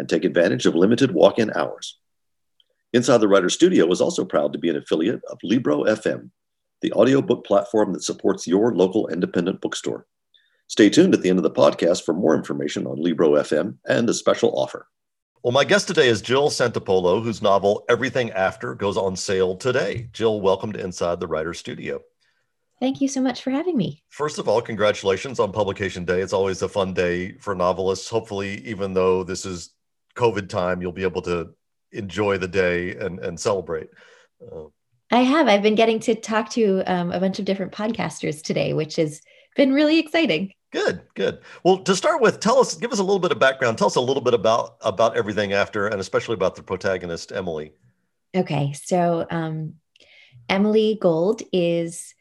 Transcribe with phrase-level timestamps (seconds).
[0.00, 1.98] and take advantage of limited walk-in hours.
[2.94, 6.30] Inside the Writer Studio is also proud to be an affiliate of Libro FM,
[6.80, 10.06] the audiobook platform that supports your local independent bookstore.
[10.68, 14.08] Stay tuned at the end of the podcast for more information on Libro FM and
[14.08, 14.88] a special offer.
[15.42, 20.08] Well, my guest today is Jill Santopolo, whose novel Everything After goes on sale today.
[20.12, 22.00] Jill, welcome to Inside the Writer's Studio.
[22.80, 24.02] Thank you so much for having me.
[24.08, 26.22] First of all, congratulations on publication day.
[26.22, 28.08] It's always a fun day for novelists.
[28.08, 29.74] Hopefully, even though this is
[30.16, 31.50] COVID time, you'll be able to
[31.92, 33.88] enjoy the day and, and celebrate.
[34.40, 34.66] Uh,
[35.10, 35.48] I have.
[35.48, 39.20] I've been getting to talk to um, a bunch of different podcasters today, which has
[39.56, 40.52] been really exciting.
[40.72, 41.40] Good, good.
[41.64, 43.76] Well, to start with, tell us, give us a little bit of background.
[43.76, 47.72] Tell us a little bit about about everything after, and especially about the protagonist, Emily.
[48.36, 49.74] Okay, so um,
[50.48, 52.14] Emily Gold is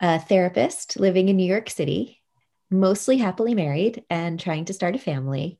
[0.00, 2.20] a therapist living in New York City,
[2.70, 5.58] mostly happily married and trying to start a family.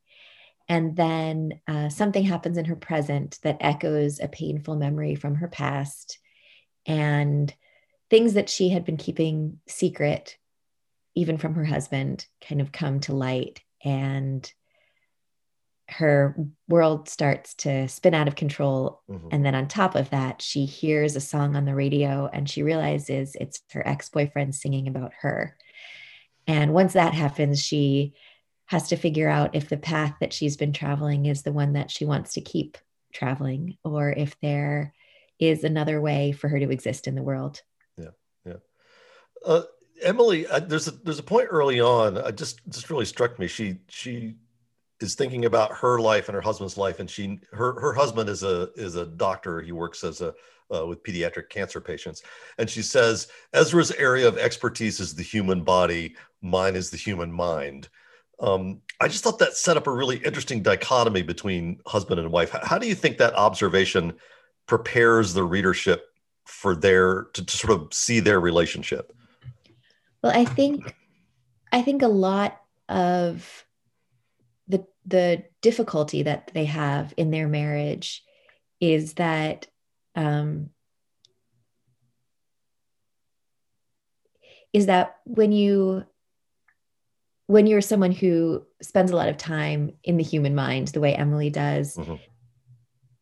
[0.68, 5.48] And then uh, something happens in her present that echoes a painful memory from her
[5.48, 6.18] past,
[6.86, 7.54] and
[8.10, 10.38] things that she had been keeping secret
[11.14, 13.60] even from her husband, kind of come to light.
[13.84, 14.50] And
[15.88, 16.34] her
[16.68, 19.02] world starts to spin out of control.
[19.10, 19.28] Mm-hmm.
[19.30, 22.62] And then on top of that, she hears a song on the radio and she
[22.62, 25.56] realizes it's her ex boyfriend singing about her.
[26.46, 28.14] And once that happens, she
[28.66, 31.90] has to figure out if the path that she's been traveling is the one that
[31.90, 32.78] she wants to keep
[33.12, 34.92] traveling or if there
[35.38, 37.62] is another way for her to exist in the world.
[37.98, 38.10] Yeah.
[38.44, 38.56] Yeah.
[39.44, 39.62] Uh,
[40.02, 42.18] Emily, there's a there's a point early on.
[42.18, 43.46] I just just really struck me.
[43.46, 44.34] She she
[45.00, 48.42] is thinking about her life and her husband's life, and she her her husband is
[48.42, 49.60] a is a doctor.
[49.60, 50.34] He works as a
[50.74, 52.22] uh, with pediatric cancer patients,
[52.58, 56.16] and she says Ezra's area of expertise is the human body.
[56.42, 57.88] Mine is the human mind.
[58.40, 62.50] Um, I just thought that set up a really interesting dichotomy between husband and wife.
[62.50, 64.14] How, do you think that observation
[64.66, 66.06] prepares the readership
[66.44, 69.12] for their to, to sort of see their relationship?
[70.22, 70.94] Well, I think
[71.72, 73.66] I think a lot of
[74.68, 78.22] the the difficulty that they have in their marriage
[78.80, 79.66] is that
[80.14, 80.70] um,
[84.72, 86.04] is that when you
[87.46, 91.14] when you're someone who spends a lot of time in the human mind the way
[91.14, 92.16] emily does mm-hmm.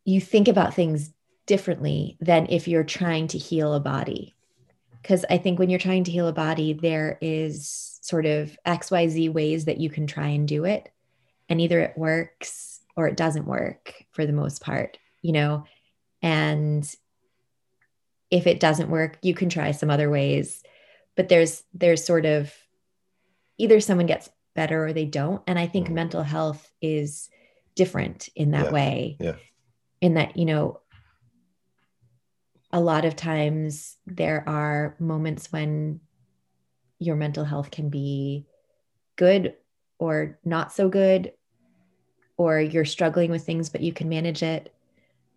[0.04, 1.12] you think about things
[1.46, 4.34] differently than if you're trying to heal a body
[5.02, 9.32] because I think when you're trying to heal a body, there is sort of XYZ
[9.32, 10.88] ways that you can try and do it.
[11.48, 15.64] And either it works or it doesn't work for the most part, you know?
[16.22, 16.88] And
[18.30, 20.62] if it doesn't work, you can try some other ways.
[21.16, 22.54] But there's there's sort of
[23.62, 25.40] either someone gets better or they don't.
[25.46, 25.94] And I think mm-hmm.
[25.94, 27.28] mental health is
[27.76, 28.72] different in that yeah.
[28.72, 29.16] way.
[29.20, 29.36] Yeah.
[30.00, 30.80] In that, you know,
[32.72, 36.00] a lot of times there are moments when
[36.98, 38.46] your mental health can be
[39.16, 39.54] good
[39.98, 41.32] or not so good
[42.36, 44.72] or you're struggling with things but you can manage it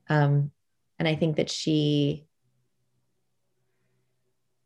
[0.10, 0.52] um,
[0.98, 2.26] and i think that she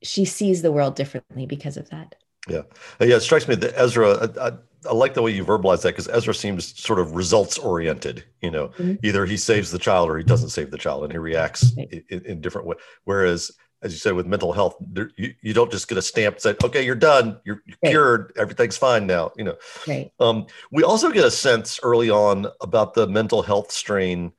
[0.04, 2.16] she sees the world differently because of that
[2.50, 2.62] yeah
[3.00, 4.52] yeah it strikes me that ezra I,
[4.88, 8.24] I like the way you verbalize that because Ezra seems sort of results oriented.
[8.42, 8.96] You know, mm-hmm.
[9.04, 12.04] either he saves the child or he doesn't save the child, and he reacts right.
[12.10, 12.80] in, in, different ways.
[13.04, 13.52] Whereas,
[13.82, 16.56] as you said, with mental health, there, you, you don't just get a stamp say,
[16.64, 17.92] "Okay, you're done, you're, you're right.
[17.92, 19.58] cured, everything's fine now." You know.
[19.88, 20.12] Right.
[20.20, 24.32] Um, we also get a sense early on about the mental health strain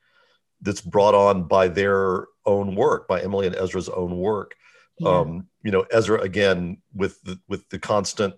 [0.62, 4.54] that's brought on by their own work, by Emily and Ezra's own work.
[5.00, 5.18] Yeah.
[5.18, 8.34] Um, you know, Ezra again with the, with the constant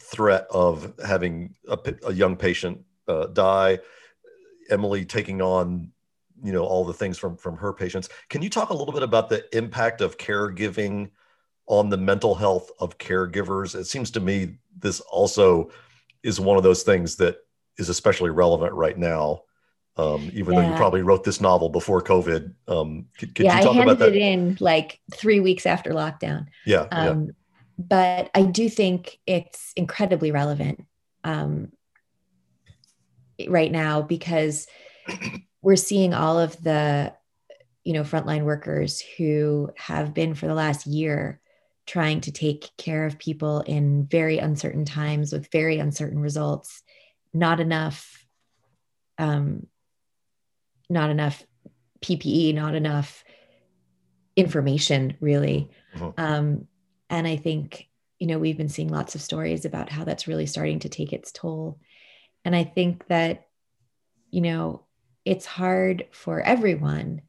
[0.00, 3.78] threat of having a, a young patient uh, die,
[4.70, 5.92] Emily taking on
[6.42, 8.08] you know all the things from from her patients.
[8.28, 11.10] Can you talk a little bit about the impact of caregiving
[11.66, 13.74] on the mental health of caregivers?
[13.74, 15.70] It seems to me this also
[16.22, 17.38] is one of those things that
[17.78, 19.42] is especially relevant right now.
[19.96, 20.62] Um, even yeah.
[20.62, 22.54] though you probably wrote this novel before COVID.
[22.66, 26.46] Um, could, could yeah, I handed it in like three weeks after lockdown.
[26.64, 27.32] Yeah, um, yeah
[27.88, 30.84] but I do think it's incredibly relevant
[31.24, 31.72] um,
[33.48, 34.66] right now because
[35.62, 37.14] we're seeing all of the
[37.84, 41.40] you know frontline workers who have been for the last year
[41.86, 46.82] trying to take care of people in very uncertain times with very uncertain results
[47.34, 48.24] not enough
[49.18, 49.66] um,
[50.92, 51.44] not enough
[52.00, 53.24] ppe not enough
[54.36, 56.10] information really mm-hmm.
[56.20, 56.66] um,
[57.10, 60.46] and i think you know we've been seeing lots of stories about how that's really
[60.46, 61.78] starting to take its toll
[62.44, 63.46] and i think that
[64.30, 64.84] you know
[65.24, 67.22] it's hard for everyone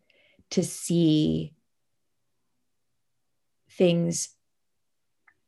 [0.50, 1.54] to see
[3.72, 4.30] things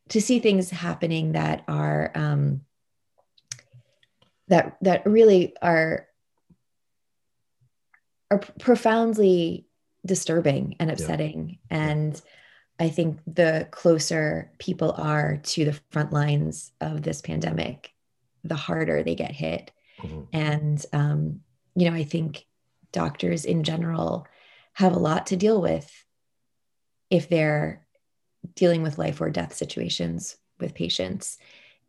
[0.10, 2.62] to see things happening that are um,
[4.48, 6.08] that that really are
[8.32, 9.66] are profoundly
[10.06, 11.78] disturbing and upsetting yeah.
[11.78, 12.22] and
[12.80, 17.92] i think the closer people are to the front lines of this pandemic
[18.44, 20.22] the harder they get hit mm-hmm.
[20.32, 21.42] and um,
[21.76, 22.46] you know i think
[22.92, 24.28] doctors in general
[24.74, 26.06] have a lot to deal with
[27.10, 27.86] if they're
[28.54, 31.38] dealing with life or death situations with patients.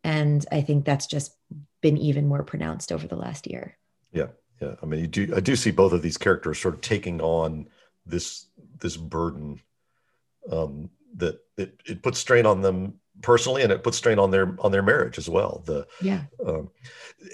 [0.04, 1.36] And I think that's just
[1.80, 3.76] been even more pronounced over the last year.
[4.12, 4.28] Yeah.
[4.60, 4.74] Yeah.
[4.82, 7.68] I mean, you do, I do see both of these characters sort of taking on
[8.04, 8.46] this,
[8.78, 9.60] this burden
[10.50, 14.54] um, that it, it puts strain on them personally and it puts strain on their
[14.60, 16.68] on their marriage as well the yeah um,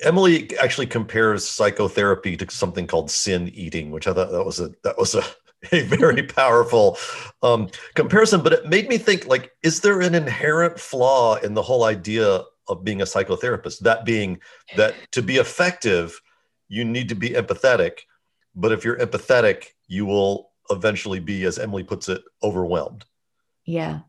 [0.04, 4.70] emily actually compares psychotherapy to something called sin eating which i thought that was a
[4.84, 5.24] that was a
[5.70, 6.98] a very powerful
[7.42, 11.62] um, comparison, but it made me think like, is there an inherent flaw in the
[11.62, 13.80] whole idea of being a psychotherapist?
[13.80, 14.40] That being
[14.76, 16.20] that to be effective,
[16.72, 18.00] you need to be empathetic.
[18.54, 23.04] But if you're empathetic, you will eventually be, as Emily puts it, overwhelmed.
[23.66, 24.00] Yeah.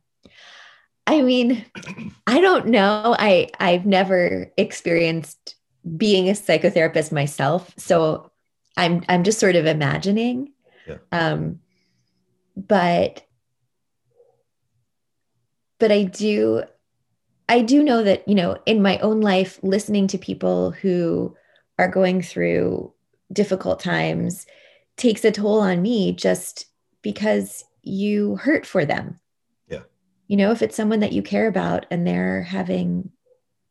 [1.06, 1.66] I mean,
[2.26, 3.18] I don't know.
[3.20, 5.56] I I've never experienced
[5.98, 8.32] being a psychotherapist myself, so
[8.78, 10.54] I'm I'm just sort of imagining
[10.88, 10.98] yeah.
[11.12, 11.60] Um,
[12.56, 13.26] but
[15.80, 16.64] but I do
[17.50, 21.36] I do know that, you know, in my own life, listening to people who
[21.80, 22.94] are going through
[23.32, 24.46] difficult times
[24.98, 26.66] takes a toll on me just
[27.02, 29.20] because you hurt for them.
[29.68, 29.82] Yeah.
[30.28, 33.12] You know, if it's someone that you care about and they're having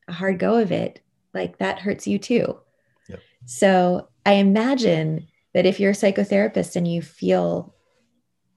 [0.08, 1.00] a hard go of it,
[1.32, 2.58] like that hurts you too.
[3.08, 3.16] Yeah.
[3.46, 7.74] So I imagine that if you're a psychotherapist and you feel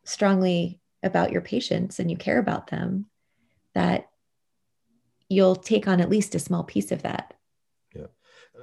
[0.03, 3.05] strongly about your patients and you care about them,
[3.73, 4.09] that
[5.29, 7.33] you'll take on at least a small piece of that.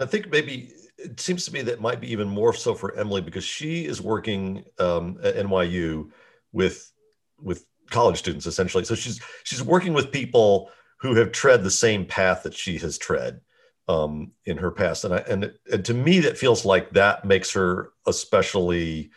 [0.03, 3.21] I think maybe it seems to me that might be even more so for Emily
[3.21, 6.11] because she is working um, at NYU
[6.53, 6.93] with
[7.41, 8.85] with college students essentially.
[8.85, 12.99] So she's she's working with people who have tread the same path that she has
[12.99, 13.41] tread
[13.89, 17.53] um, in her past, and I, and, and to me that feels like that makes
[17.53, 19.11] her especially,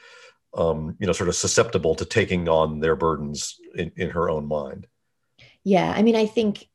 [0.55, 4.47] um, you know, sort of susceptible to taking on their burdens in, in her own
[4.47, 4.87] mind.
[5.63, 6.67] Yeah, I mean, I think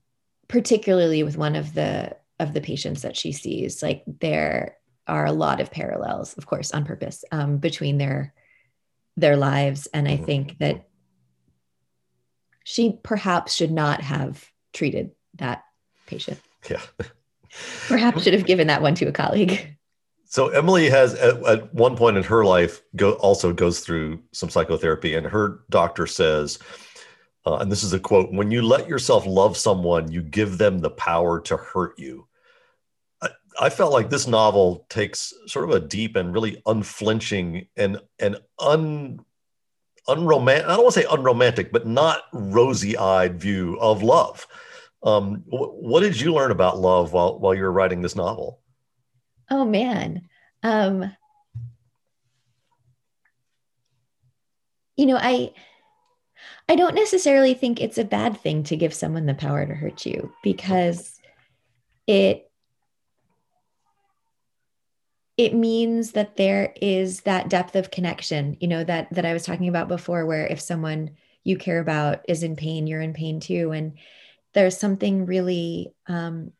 [0.48, 4.76] particularly with one of the of the patients that she sees, like there
[5.06, 8.34] are a lot of parallels, of course, on purpose, um, between their
[9.16, 10.24] their lives, and I mm-hmm.
[10.24, 10.88] think that
[12.64, 15.64] she perhaps should not have treated that
[16.06, 16.40] patient.
[16.68, 16.80] Yeah.
[17.88, 19.76] Perhaps should have given that one to a colleague.
[20.24, 24.48] So Emily has at, at, one point in her life go also goes through some
[24.48, 26.60] psychotherapy, and her doctor says,
[27.44, 30.78] uh, and this is a quote: "When you let yourself love someone, you give them
[30.78, 32.28] the power to hurt you."
[33.58, 38.36] I, felt like this novel takes sort of a deep and really unflinching and and
[38.58, 39.20] un
[40.08, 40.66] unromantic.
[40.66, 44.46] I don't want to say unromantic, but not rosy-eyed view of love.
[45.02, 48.60] Um, what did you learn about love while while you were writing this novel?
[49.50, 50.28] Oh man,
[50.62, 51.10] um,
[54.96, 55.52] you know, I
[56.68, 60.04] I don't necessarily think it's a bad thing to give someone the power to hurt
[60.04, 61.18] you because
[62.06, 62.49] it
[65.40, 69.42] it means that there is that depth of connection you know that that i was
[69.42, 71.10] talking about before where if someone
[71.44, 73.94] you care about is in pain you're in pain too and
[74.52, 76.52] there's something really um,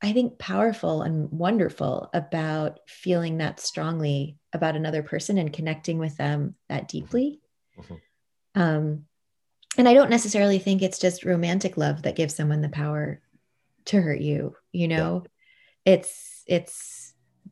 [0.00, 6.16] i think powerful and wonderful about feeling that strongly about another person and connecting with
[6.16, 7.40] them that deeply
[7.78, 7.96] mm-hmm.
[8.54, 9.04] um,
[9.76, 13.20] and i don't necessarily think it's just romantic love that gives someone the power
[13.84, 15.26] to hurt you you know
[15.84, 15.92] yeah.
[15.92, 17.03] it's it's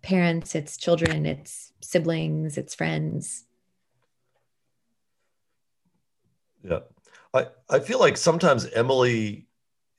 [0.03, 3.45] parents it's children it's siblings it's friends
[6.63, 6.81] yeah
[7.35, 9.47] i i feel like sometimes emily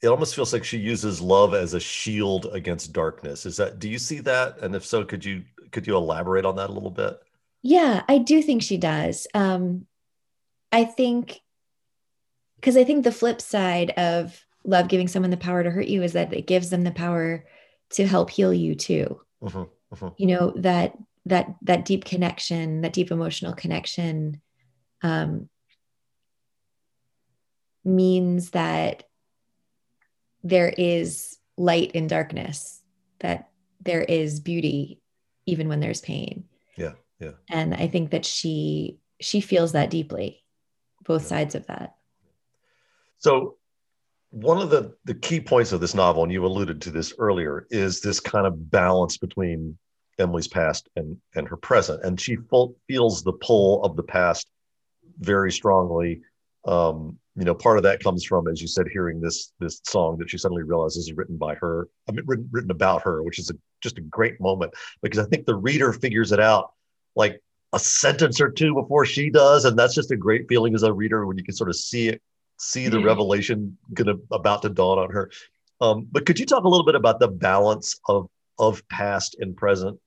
[0.03, 3.45] it almost feels like she uses love as a shield against darkness.
[3.45, 4.59] Is that do you see that?
[4.59, 7.17] And if so, could you could you elaborate on that a little bit?
[7.61, 9.27] Yeah, I do think she does.
[9.33, 9.87] Um,
[10.73, 11.39] I think
[12.55, 16.03] because I think the flip side of love giving someone the power to hurt you
[16.03, 17.45] is that it gives them the power
[17.91, 19.21] to help heal you too.
[19.41, 20.09] Mm-hmm, mm-hmm.
[20.17, 24.41] You know that that that deep connection, that deep emotional connection,
[25.01, 25.49] um,
[27.85, 29.03] means that
[30.43, 32.81] there is light in darkness,
[33.19, 33.49] that
[33.81, 35.01] there is beauty
[35.45, 36.45] even when there's pain.
[36.77, 37.31] Yeah, yeah.
[37.49, 40.43] And I think that she she feels that deeply,
[41.03, 41.27] both yeah.
[41.27, 41.95] sides of that.
[43.19, 43.57] So
[44.31, 47.67] one of the the key points of this novel, and you alluded to this earlier,
[47.69, 49.77] is this kind of balance between
[50.19, 54.47] Emily's past and and her present, and she full, feels the pull of the past
[55.19, 56.21] very strongly.
[56.65, 60.17] Um, you know, part of that comes from, as you said, hearing this this song
[60.19, 63.39] that she suddenly realizes is written by her, I mean, written, written about her, which
[63.39, 64.73] is a, just a great moment.
[65.01, 66.73] Because I think the reader figures it out
[67.15, 67.41] like
[67.73, 70.93] a sentence or two before she does, and that's just a great feeling as a
[70.93, 72.21] reader when you can sort of see it,
[72.57, 75.31] see the revelation gonna about to dawn on her.
[75.81, 78.29] Um, but could you talk a little bit about the balance of
[78.59, 79.99] of past and present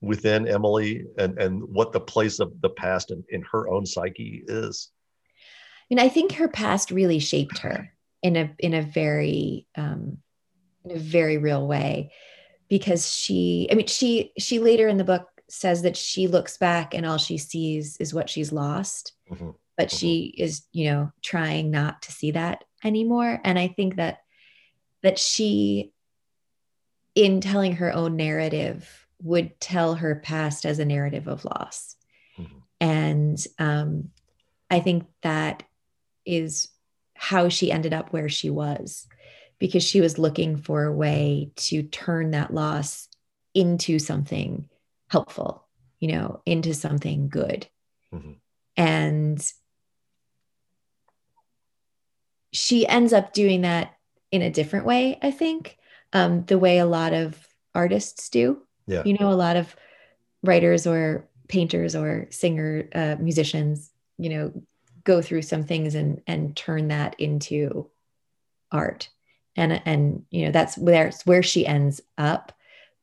[0.00, 4.44] within Emily and and what the place of the past in, in her own psyche
[4.46, 4.90] is?
[5.34, 7.92] I mean, I think her past really shaped her
[8.22, 10.18] in a in a very um,
[10.84, 12.12] in a very real way
[12.68, 16.94] because she I mean she she later in the book says that she looks back
[16.94, 19.50] and all she sees is what she's lost mm-hmm.
[19.76, 19.96] but mm-hmm.
[19.96, 24.18] she is you know trying not to see that anymore and I think that
[25.02, 25.92] that she
[27.14, 31.96] in telling her own narrative would tell her past as a narrative of loss
[32.38, 32.58] mm-hmm.
[32.80, 34.10] and um,
[34.70, 35.64] I think that
[36.24, 36.68] is
[37.14, 39.06] how she ended up where she was
[39.58, 43.08] because she was looking for a way to turn that loss
[43.52, 44.68] into something
[45.08, 45.66] helpful,
[45.98, 47.66] you know, into something good.
[48.14, 48.32] Mm-hmm.
[48.76, 49.52] And
[52.52, 53.94] she ends up doing that
[54.32, 55.76] in a different way, I think,
[56.12, 58.62] um, the way a lot of artists do.
[58.90, 59.02] Yeah.
[59.04, 59.74] You know, a lot of
[60.42, 64.52] writers or painters or singer uh, musicians, you know,
[65.04, 67.88] go through some things and and turn that into
[68.72, 69.08] art.
[69.56, 72.52] And and you know that's where it's where she ends up.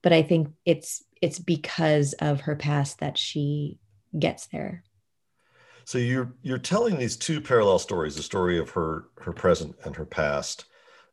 [0.04, 3.80] But i think it's it's because of her past that she
[4.18, 4.84] gets there.
[5.86, 9.96] So you're you're telling these two parallel stories the story of her her present and
[9.96, 10.66] her past.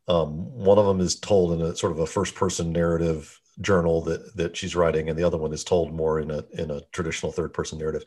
[0.07, 4.03] Um, one of them is told in a sort of a first person narrative journal
[4.03, 6.81] that that she's writing and the other one is told more in a in a
[6.93, 8.05] traditional third person narrative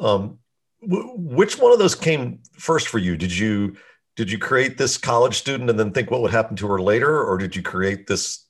[0.00, 0.38] um,
[0.86, 3.16] which one of those came first for you?
[3.16, 3.76] Did you
[4.16, 7.22] did you create this college student and then think what would happen to her later,
[7.22, 8.46] or did you create this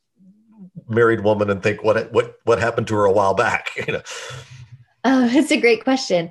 [0.88, 3.70] married woman and think what what what happened to her a while back?
[3.86, 4.02] You know.
[5.04, 6.30] Oh, it's a great question.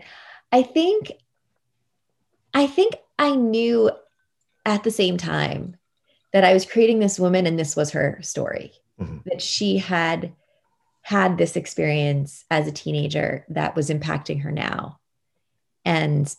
[0.52, 1.12] I think
[2.54, 3.92] I think I knew
[4.66, 5.78] at the same time
[6.32, 8.74] that I was creating this woman and this was her story.
[9.00, 9.18] Mm-hmm.
[9.26, 10.34] That she had
[11.02, 15.00] had this experience as a teenager that was impacting her now
[15.86, 16.34] and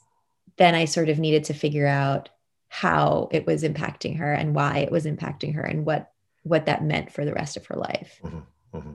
[0.57, 2.29] then I sort of needed to figure out
[2.69, 6.11] how it was impacting her and why it was impacting her and what
[6.43, 8.21] what that meant for the rest of her life.
[8.23, 8.93] Mm-hmm, mm-hmm.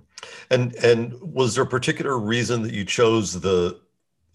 [0.50, 3.80] And and was there a particular reason that you chose the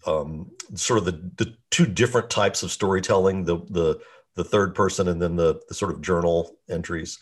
[0.05, 3.99] um, sort of the, the two different types of storytelling, the the
[4.35, 7.19] the third person and then the, the sort of journal entries?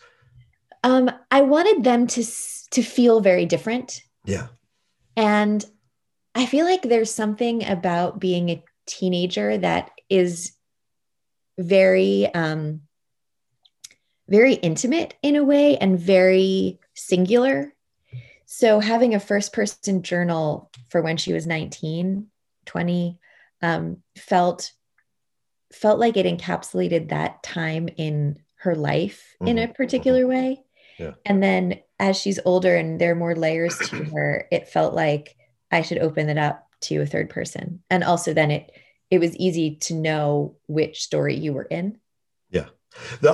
[0.84, 2.24] Um, I wanted them to
[2.70, 4.02] to feel very different.
[4.24, 4.48] Yeah.
[5.16, 5.64] And
[6.34, 10.52] I feel like there's something about being a teenager that is
[11.58, 12.82] very um
[14.28, 17.72] very intimate in a way and very singular
[18.46, 22.26] so having a first person journal for when she was 19
[22.66, 23.18] 20
[23.62, 24.72] um, felt
[25.72, 29.48] felt like it encapsulated that time in her life mm-hmm.
[29.48, 30.28] in a particular mm-hmm.
[30.28, 30.64] way
[30.98, 31.12] yeah.
[31.24, 35.36] and then as she's older and there are more layers to her it felt like
[35.70, 38.70] i should open it up to a third person and also then it
[39.10, 41.98] it was easy to know which story you were in
[42.50, 42.66] yeah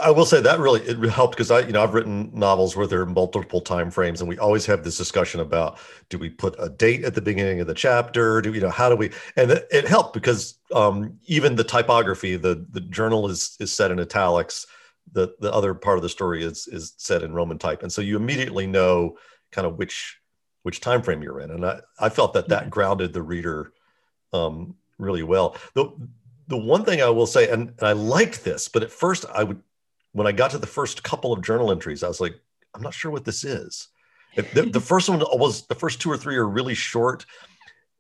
[0.03, 2.87] I will say that really it helped because I, you know, I've written novels where
[2.87, 6.55] there are multiple time frames, and we always have this discussion about do we put
[6.59, 8.41] a date at the beginning of the chapter?
[8.41, 9.11] Do you know how do we?
[9.37, 13.91] And it, it helped because um, even the typography, the the journal is is set
[13.91, 14.67] in italics.
[15.13, 18.01] The the other part of the story is is set in Roman type, and so
[18.01, 19.17] you immediately know
[19.53, 20.19] kind of which
[20.63, 21.51] which time frame you're in.
[21.51, 23.73] And i, I felt that that grounded the reader
[24.33, 25.57] um, really well.
[25.75, 25.91] The,
[26.49, 29.45] the one thing i will say and, and i liked this but at first i
[29.45, 29.63] would
[30.11, 32.35] when i got to the first couple of journal entries i was like
[32.75, 33.89] i'm not sure what this is.
[34.37, 37.27] The, the first one was the first two or three are really short.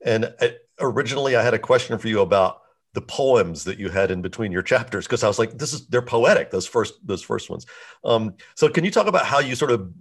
[0.05, 4.11] And I, originally I had a question for you about the poems that you had
[4.11, 6.51] in between your chapters because I was like, this is they're poetic.
[6.51, 7.67] Those first those first ones.
[8.05, 9.93] Um, so can you talk about how you sort of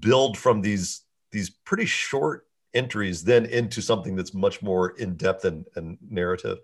[0.00, 5.44] build from these these pretty short entries then into something that's much more in depth
[5.44, 6.58] and, and narrative?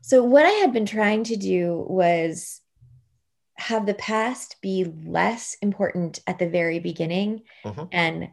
[0.00, 2.62] So what I had been trying to do was
[3.56, 7.84] have the past be less important at the very beginning mm-hmm.
[7.90, 8.28] and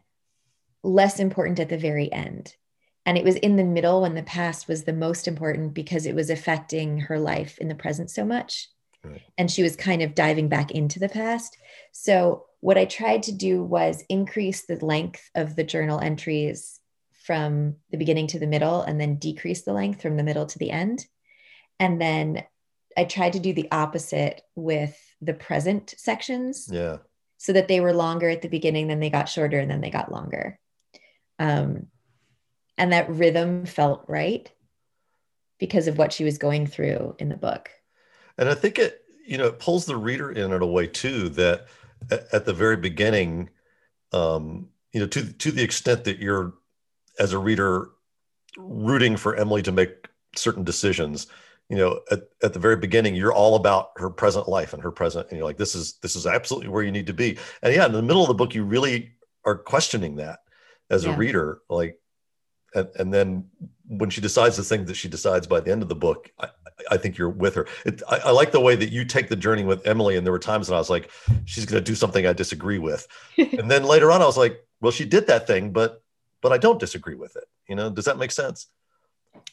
[0.82, 2.54] less important at the very end.
[3.06, 6.14] And it was in the middle when the past was the most important because it
[6.14, 8.68] was affecting her life in the present so much.
[9.04, 9.22] Right.
[9.38, 11.56] And she was kind of diving back into the past.
[11.92, 16.80] So, what I tried to do was increase the length of the journal entries
[17.12, 20.58] from the beginning to the middle and then decrease the length from the middle to
[20.58, 21.06] the end.
[21.78, 22.42] And then
[22.96, 26.68] I tried to do the opposite with the present sections.
[26.72, 26.98] Yeah.
[27.38, 29.90] So that they were longer at the beginning, then they got shorter, and then they
[29.90, 30.58] got longer.
[31.38, 31.88] Um,
[32.78, 34.50] and that rhythm felt right
[35.58, 37.70] because of what she was going through in the book.
[38.38, 41.28] And I think it, you know, it pulls the reader in in a way too
[41.30, 41.66] that
[42.10, 43.48] at the very beginning,
[44.12, 46.54] um, you know, to to the extent that you're
[47.18, 47.90] as a reader
[48.58, 51.26] rooting for Emily to make certain decisions,
[51.68, 54.90] you know at, at the very beginning you're all about her present life and her
[54.90, 57.74] present and you're like this is this is absolutely where you need to be and
[57.74, 59.12] yeah in the middle of the book you really
[59.44, 60.40] are questioning that
[60.90, 61.14] as yeah.
[61.14, 61.98] a reader like
[62.74, 63.44] and, and then
[63.88, 66.48] when she decides the things that she decides by the end of the book i,
[66.90, 67.66] I think you're with her.
[67.84, 70.32] It, I, I, like the way that you take the journey with emily and there
[70.32, 71.10] were times that i was like
[71.44, 73.06] she's going to do something i disagree with.
[73.38, 76.02] And then later on i was like well she did that thing but
[76.42, 77.44] but i don't disagree with it.
[77.68, 78.68] You know does that make sense?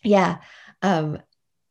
[0.03, 0.39] Yeah.
[0.81, 1.19] Um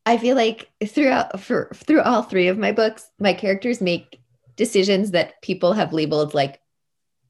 [0.04, 4.20] I feel like throughout for through all three of my books, my characters make
[4.56, 6.60] decisions that people have labeled like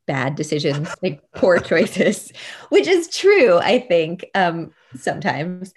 [0.07, 2.33] bad decisions, like poor choices,
[2.69, 5.73] which is true, I think, um, sometimes.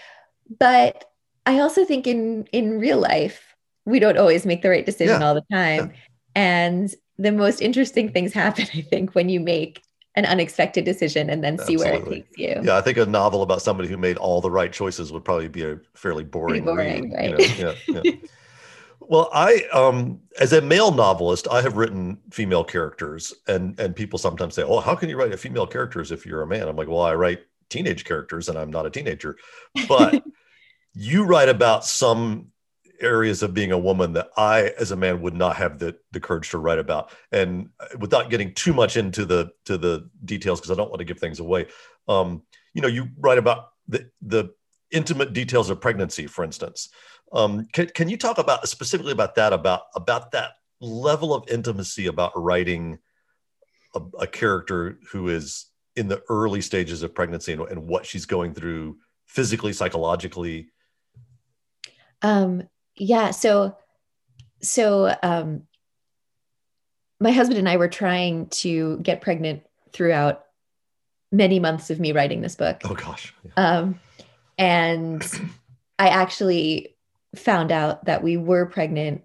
[0.60, 1.06] But
[1.46, 5.28] I also think in in real life, we don't always make the right decision yeah.
[5.28, 5.92] all the time.
[5.92, 5.98] Yeah.
[6.36, 9.82] And the most interesting things happen, I think, when you make
[10.16, 11.92] an unexpected decision and then see Absolutely.
[11.92, 12.62] where it takes you.
[12.64, 15.50] Yeah, I think a novel about somebody who made all the right choices would probably
[15.50, 17.34] be a fairly boring, boring read.
[17.34, 17.58] Right?
[17.58, 17.74] You know?
[17.88, 18.12] yeah, yeah.
[19.00, 24.20] well, I um as a male novelist, I have written female characters and and people
[24.20, 26.76] sometimes say, "Oh, how can you write a female characters if you're a man?" I'm
[26.76, 29.38] like, "Well, I write teenage characters and I'm not a teenager."
[29.88, 30.24] But
[30.94, 32.52] you write about some
[33.02, 36.20] areas of being a woman that I, as a man, would not have the, the
[36.20, 37.12] courage to write about.
[37.32, 41.06] And without getting too much into the to the details, because I don't want to
[41.06, 41.68] give things away.
[42.08, 44.54] Um, you know, you write about the the
[44.92, 46.90] intimate details of pregnancy, for instance.
[47.36, 52.08] Um, can, can you talk about specifically about that about about that level of intimacy
[52.08, 52.98] about writing
[53.94, 58.26] a, a character who is in the early stages of pregnancy and, and what she's
[58.26, 60.70] going through physically, psychologically?
[62.22, 62.64] Um,
[62.96, 63.76] yeah so
[64.62, 65.64] so um
[67.20, 70.44] my husband and i were trying to get pregnant throughout
[71.32, 73.52] many months of me writing this book oh gosh yeah.
[73.80, 74.00] um
[74.58, 75.24] and
[76.00, 76.95] i actually
[77.40, 79.24] found out that we were pregnant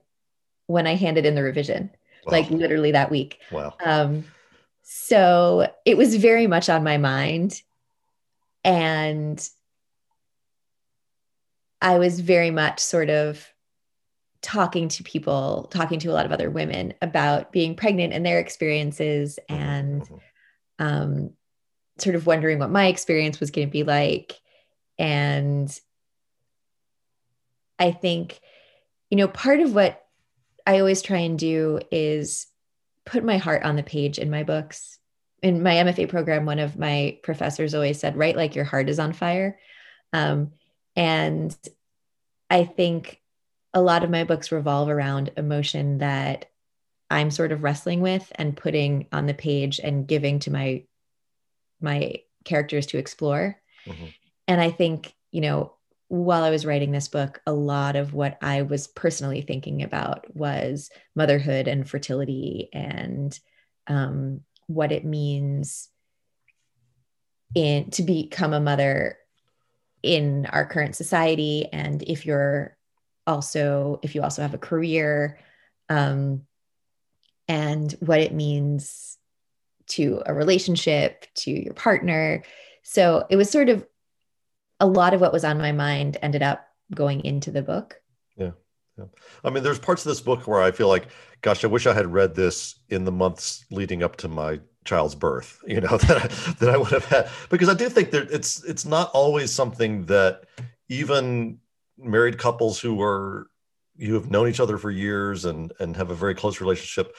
[0.67, 1.91] when i handed in the revision
[2.27, 2.33] wow.
[2.33, 4.25] like literally that week wow um
[4.83, 7.63] so it was very much on my mind
[8.65, 9.49] and
[11.81, 13.47] i was very much sort of
[14.43, 18.39] talking to people, talking to a lot of other women about being pregnant and their
[18.39, 20.17] experiences mm-hmm, and mm-hmm.
[20.85, 21.31] um,
[21.99, 24.41] sort of wondering what my experience was going to be like.
[24.99, 25.71] And
[27.81, 28.41] I think,
[29.09, 30.05] you know, part of what
[30.67, 32.47] I always try and do is
[33.07, 34.99] put my heart on the page in my books.
[35.43, 38.99] In my MFA program, one of my professors always said, write like your heart is
[38.99, 39.59] on fire.
[40.13, 40.53] Um,
[40.95, 41.57] and
[42.51, 43.21] I think
[43.73, 46.51] a lot of my books revolve around emotion that
[47.11, 50.85] I'm sort of wrestling with and putting on the page and giving to my
[51.81, 53.59] my characters to explore.
[53.87, 54.07] Mm-hmm.
[54.47, 55.73] And I think, you know,
[56.11, 60.27] while I was writing this book, a lot of what I was personally thinking about
[60.35, 63.39] was motherhood and fertility and
[63.87, 65.89] um, what it means
[67.55, 69.19] in to become a mother
[70.03, 71.69] in our current society.
[71.73, 72.77] And if you're
[73.25, 75.39] also if you also have a career
[75.89, 76.43] um,
[77.47, 79.17] and what it means
[79.91, 82.43] to a relationship to your partner.
[82.83, 83.87] So it was sort of
[84.81, 88.01] a lot of what was on my mind ended up going into the book.
[88.37, 88.53] Yeah
[89.01, 89.07] yeah.
[89.45, 91.09] I mean there's parts of this book where i feel like
[91.43, 95.15] gosh i wish i had read this in the months leading up to my child's
[95.15, 97.29] birth you know that I, that I would have had.
[97.49, 100.45] Because I do think that it's it's not always something that
[100.89, 101.59] even
[101.99, 103.49] married couples who are
[103.97, 107.15] you have known each other for years and and have a very close relationship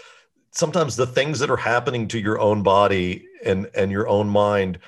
[0.53, 4.79] sometimes the things that are happening to your own body and and your own mind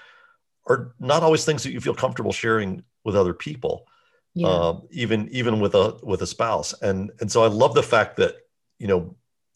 [0.67, 3.85] are not always things that you feel comfortable sharing with other people
[4.33, 4.47] yeah.
[4.47, 6.73] uh, even even with a with a spouse.
[6.81, 8.35] And and so i love the fact that
[8.79, 9.15] you know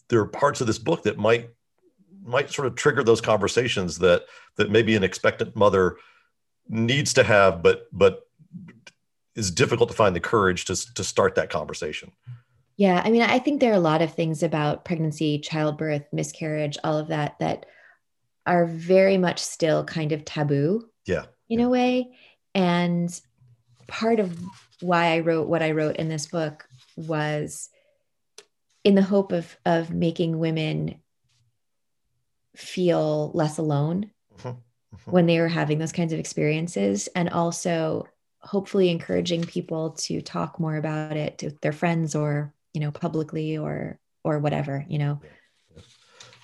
[0.10, 1.50] there are parts of this book that might
[2.24, 4.26] might sort of trigger those conversations that
[4.58, 5.98] that maybe an expectant mother
[6.70, 8.22] needs to have but but
[9.36, 12.12] is difficult to find the courage to to start that conversation.
[12.76, 16.78] Yeah i mean i think there are a lot of things about pregnancy childbirth miscarriage
[16.84, 17.66] all of that that
[18.46, 21.66] are very much still kind of taboo yeah in yeah.
[21.66, 22.10] a way
[22.54, 23.20] and
[23.88, 24.38] part of
[24.82, 27.70] why i wrote what i wrote in this book was
[28.84, 31.00] in the hope of of making women
[32.56, 34.50] feel less alone mm-hmm.
[34.50, 35.12] Mm-hmm.
[35.12, 38.08] when they are having those kinds of experiences and also
[38.40, 43.58] hopefully encouraging people to talk more about it to their friends or you know publicly
[43.58, 45.22] or or whatever you know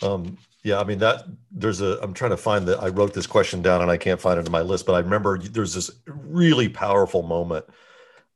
[0.02, 3.28] um yeah i mean that there's a i'm trying to find that i wrote this
[3.28, 5.91] question down and i can't find it in my list but i remember there's this
[6.08, 7.65] really powerful moment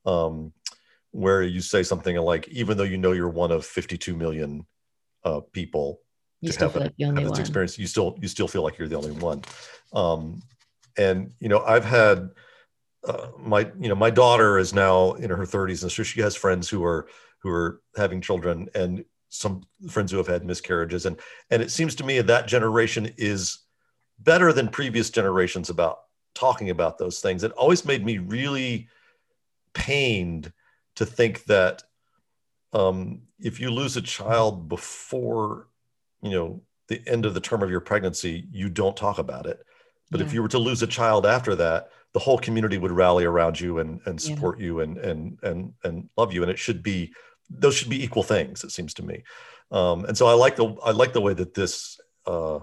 [0.05, 0.51] um
[1.11, 4.65] where you say something like even though you know you're one of 52 million
[5.23, 6.01] uh, people
[6.41, 7.39] you still feel like only one.
[7.39, 9.41] experience you still you still feel like you're the only one
[9.93, 10.41] um,
[10.97, 12.29] and you know i've had
[13.05, 16.35] uh, my you know my daughter is now in her 30s and so she has
[16.35, 17.07] friends who are
[17.39, 21.17] who are having children and some friends who have had miscarriages and
[21.49, 23.59] and it seems to me that generation is
[24.19, 26.01] better than previous generations about
[26.33, 28.87] talking about those things it always made me really
[29.73, 30.51] pained
[30.95, 31.83] to think that
[32.73, 35.67] um, if you lose a child before
[36.21, 39.63] you know the end of the term of your pregnancy you don't talk about it
[40.09, 40.25] but yeah.
[40.25, 43.59] if you were to lose a child after that the whole community would rally around
[43.59, 44.65] you and and support yeah.
[44.65, 47.11] you and and and and love you and it should be
[47.49, 49.23] those should be equal things it seems to me.
[49.71, 52.59] Um, and so i like the i like the way that this uh,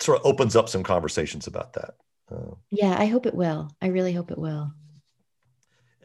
[0.00, 1.94] sort of opens up some conversations about that.
[2.30, 3.70] Uh, yeah i hope it will.
[3.80, 4.72] I really hope it will.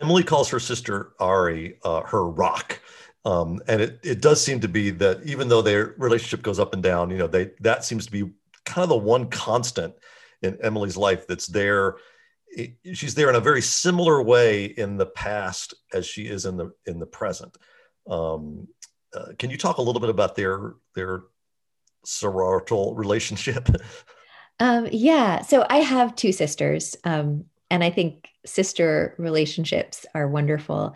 [0.02, 2.80] Emily calls her sister ari uh, her rock.
[3.26, 6.74] Um, and it, it does seem to be that even though their relationship goes up
[6.74, 8.30] and down, you know, they that seems to be
[8.66, 9.94] kind of the one constant
[10.42, 11.96] in Emily's life that's there.
[12.94, 16.74] She's there in a very similar way in the past as she is in the
[16.86, 17.58] in the present.
[18.08, 18.68] Um,
[19.14, 21.24] uh, can you talk a little bit about their their
[22.06, 23.70] sororital relationship?
[24.60, 30.96] Um, yeah, so I have two sisters, um, and I think sister relationships are wonderful.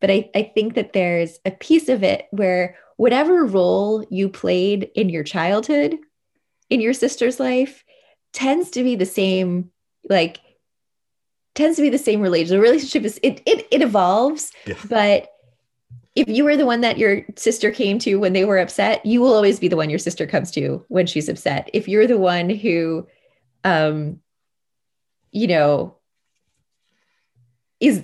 [0.00, 4.90] But I, I think that there's a piece of it where whatever role you played
[4.94, 5.96] in your childhood,
[6.68, 7.84] in your sister's life,
[8.32, 9.70] tends to be the same,
[10.10, 10.40] like,
[11.56, 12.56] tends to be the same relation.
[12.56, 14.76] The relationship is, it, it, it evolves, yeah.
[14.88, 15.28] but
[16.16, 19.20] if you were the one that your sister came to when they were upset, you
[19.20, 21.68] will always be the one your sister comes to when she's upset.
[21.74, 23.06] If you're the one who,
[23.64, 24.20] um,
[25.30, 25.98] you know,
[27.80, 28.02] is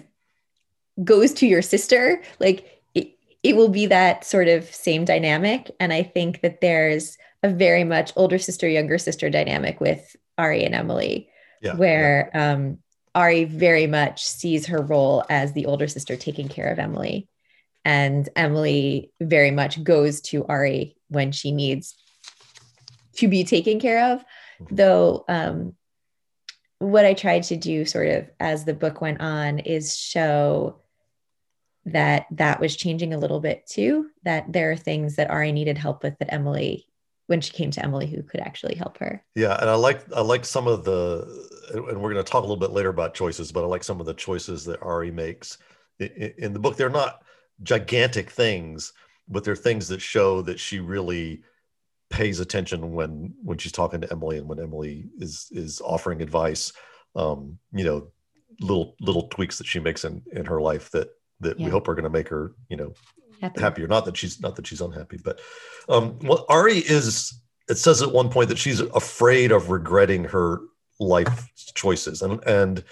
[1.03, 5.71] goes to your sister, like it, it will be that sort of same dynamic.
[5.81, 10.65] And I think that there's a very much older sister, younger sister dynamic with Ari
[10.65, 11.31] and Emily,
[11.63, 12.53] yeah, where yeah.
[12.53, 12.79] Um,
[13.15, 17.29] Ari very much sees her role as the older sister taking care of Emily.
[17.85, 21.95] And Emily very much goes to Ari when she needs
[23.17, 24.25] to be taken care of.
[24.71, 25.75] Though um,
[26.79, 30.83] what I tried to do sort of as the book went on is show
[31.85, 35.77] that that was changing a little bit too that there are things that ari needed
[35.77, 36.87] help with that emily
[37.33, 40.21] when she came to emily who could actually help her yeah and i like i
[40.21, 41.27] like some of the
[41.73, 44.01] and we're going to talk a little bit later about choices but i like some
[44.01, 45.57] of the choices that ari makes
[45.99, 47.23] in, in the book they're not
[47.63, 48.93] gigantic things
[49.29, 51.43] but they're things that show that she really
[52.11, 56.71] pays attention when when she's talking to emily and when emily is is offering advice
[57.17, 58.09] um you know
[58.61, 61.09] little little tweaks that she makes in in her life that
[61.43, 61.67] that yeah.
[61.67, 62.95] we hope are going to make her, you know,
[63.43, 63.61] Happy.
[63.61, 63.89] happier.
[63.89, 65.41] Not that she's not that she's unhappy, but
[65.89, 67.35] um, well, Ari is.
[67.69, 70.61] It says at one point that she's afraid of regretting her
[71.01, 72.85] life choices, and and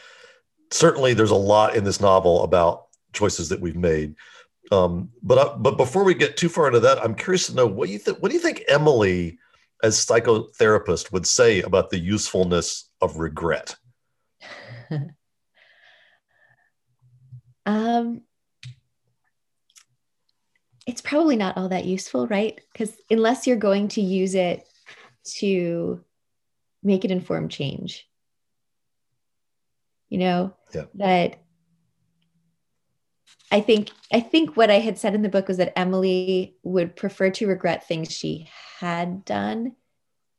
[0.72, 4.16] certainly there's a lot in this novel about choices that we've made.
[4.72, 7.66] Um, but uh, but before we get too far into that, I'm curious to know
[7.66, 8.18] what you think.
[8.18, 9.38] What do you think Emily,
[9.84, 13.76] as psychotherapist, would say about the usefulness of regret?
[17.66, 18.22] um,
[20.90, 22.60] it's probably not all that useful, right?
[22.72, 24.66] Because unless you're going to use it
[25.36, 26.04] to
[26.82, 28.08] make an informed change,
[30.08, 30.86] you know, yeah.
[30.94, 31.44] that
[33.52, 36.96] I think I think what I had said in the book was that Emily would
[36.96, 38.48] prefer to regret things she
[38.80, 39.76] had done,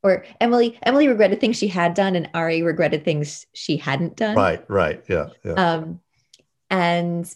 [0.03, 4.35] or Emily Emily regretted things she had done, and Ari regretted things she hadn't done.
[4.35, 5.53] Right, right, yeah, yeah.
[5.53, 6.01] Um,
[6.69, 7.33] and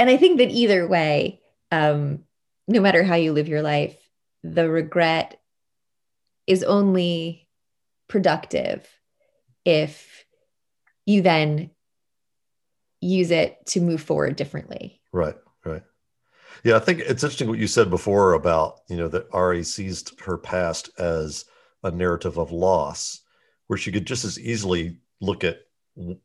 [0.00, 1.42] and I think that either way,
[1.76, 2.24] um,
[2.68, 3.96] no matter how you live your life,
[4.42, 5.40] the regret
[6.46, 7.48] is only
[8.08, 8.86] productive
[9.64, 10.24] if
[11.04, 11.70] you then
[13.00, 15.00] use it to move forward differently.
[15.12, 15.82] Right, right.
[16.64, 20.18] Yeah, I think it's interesting what you said before about, you know, that Ari seized
[20.20, 21.44] her past as
[21.82, 23.20] a narrative of loss,
[23.66, 25.60] where she could just as easily look at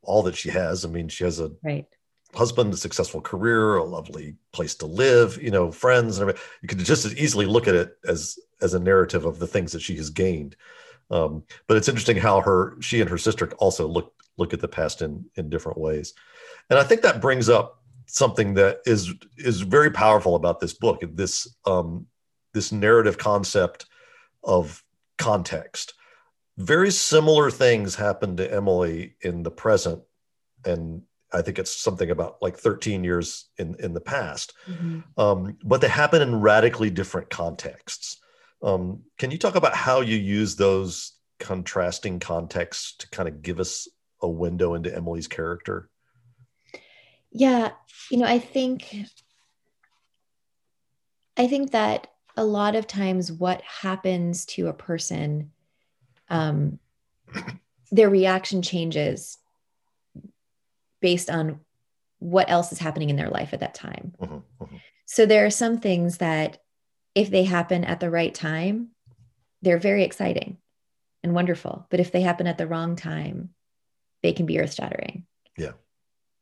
[0.02, 0.84] all that she has.
[0.84, 1.86] I mean, she has a right.
[2.34, 6.42] Husband, a successful career, a lovely place to live, you know, friends, and everything.
[6.62, 9.72] You could just as easily look at it as as a narrative of the things
[9.72, 10.56] that she has gained.
[11.10, 14.68] Um, but it's interesting how her she and her sister also look look at the
[14.68, 16.14] past in in different ways.
[16.70, 21.02] And I think that brings up something that is is very powerful about this book.
[21.02, 22.06] This um,
[22.54, 23.86] this narrative concept
[24.42, 24.82] of
[25.18, 25.94] context.
[26.58, 30.02] Very similar things happen to Emily in the present,
[30.64, 34.54] and I think it's something about like 13 years in in the past.
[34.68, 35.00] Mm-hmm.
[35.20, 38.18] Um, but they happen in radically different contexts.
[38.62, 43.58] Um, can you talk about how you use those contrasting contexts to kind of give
[43.58, 43.88] us
[44.20, 45.88] a window into Emily's character?
[47.30, 47.72] Yeah,
[48.10, 48.94] you know, I think
[51.36, 55.50] I think that a lot of times what happens to a person
[56.30, 56.78] um
[57.90, 59.38] their reaction changes
[61.02, 61.60] based on
[62.18, 64.14] what else is happening in their life at that time.
[64.20, 64.76] Mm-hmm, mm-hmm.
[65.04, 66.58] So there are some things that
[67.14, 68.90] if they happen at the right time,
[69.60, 70.56] they're very exciting
[71.22, 71.86] and wonderful.
[71.90, 73.50] But if they happen at the wrong time,
[74.22, 75.26] they can be earth shattering.
[75.58, 75.72] Yeah.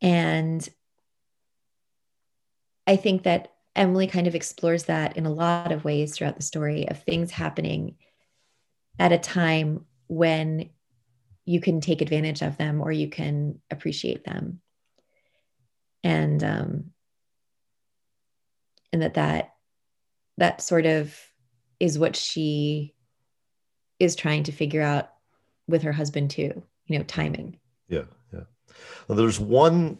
[0.00, 0.66] And
[2.86, 6.42] I think that Emily kind of explores that in a lot of ways throughout the
[6.42, 7.96] story of things happening
[8.98, 10.70] at a time when
[11.50, 14.60] you can take advantage of them or you can appreciate them.
[16.04, 16.84] And um,
[18.92, 19.54] and that that
[20.38, 21.18] that sort of
[21.80, 22.94] is what she
[23.98, 25.10] is trying to figure out
[25.66, 27.58] with her husband too you know timing.
[27.88, 28.44] Yeah yeah.
[29.08, 29.98] There's one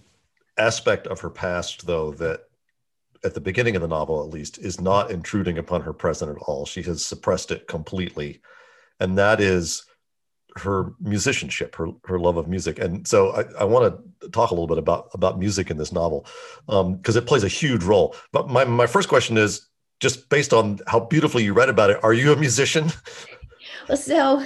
[0.57, 2.43] aspect of her past though that
[3.25, 6.43] at the beginning of the novel at least is not intruding upon her present at
[6.43, 6.65] all.
[6.65, 8.41] She has suppressed it completely.
[9.01, 9.85] And that is
[10.57, 14.55] her musicianship her, her love of music and so i, I want to talk a
[14.55, 16.27] little bit about about music in this novel
[16.67, 20.53] because um, it plays a huge role but my, my first question is just based
[20.53, 22.91] on how beautifully you read about it, are you a musician?
[23.89, 24.45] Well, so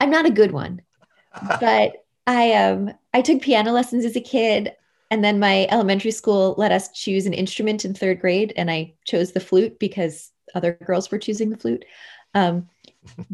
[0.00, 0.80] I'm not a good one,
[1.60, 1.92] but
[2.26, 4.72] I um I took piano lessons as a kid,
[5.10, 8.94] and then my elementary school let us choose an instrument in third grade, and I
[9.04, 11.84] chose the flute because other girls were choosing the flute.
[12.34, 12.68] Um,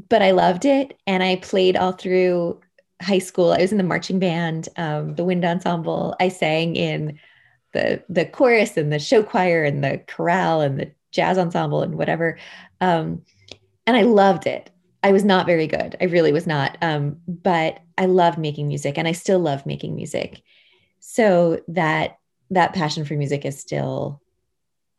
[0.08, 2.60] but I loved it, and I played all through
[3.00, 3.52] high school.
[3.52, 6.14] I was in the marching band, um, the wind ensemble.
[6.20, 7.18] I sang in
[7.72, 11.96] the the chorus and the show choir and the chorale and the jazz ensemble and
[11.96, 12.38] whatever.
[12.80, 13.22] Um,
[13.86, 14.70] and I loved it.
[15.02, 15.96] I was not very good.
[16.00, 16.76] I really was not.
[16.82, 20.42] Um, but I loved making music and I still love making music.
[21.00, 22.18] So that
[22.50, 24.20] that passion for music is still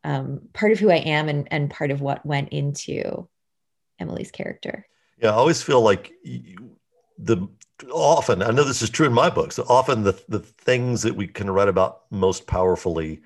[0.04, 3.28] um, part of who I am and, and part of what went into
[4.02, 4.86] Emily's character.
[5.22, 6.12] Yeah, I always feel like
[7.18, 7.48] the
[7.90, 11.26] often, I know this is true in my books, often the, the things that we
[11.26, 13.22] can write about most powerfully